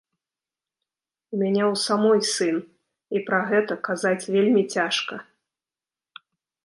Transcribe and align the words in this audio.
У 1.33 1.41
мяне 1.41 1.61
ў 1.71 1.75
самой 1.87 2.21
сын, 2.33 2.57
і 3.19 3.21
пра 3.29 3.39
гэта 3.51 3.73
казаць 3.89 4.29
вельмі 4.37 4.63
цяжка. 4.75 5.15